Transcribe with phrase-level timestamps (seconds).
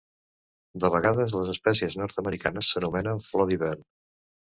[0.83, 3.91] De vegades, les espècies nord-americanes s'anomenen flor d'hivern.